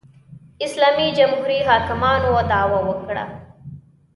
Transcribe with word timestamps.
اسلامي 0.65 1.05
جمهوري 1.19 1.59
حاکمانو 1.67 2.33
دعوا 2.51 2.79
وکړه 2.89 3.23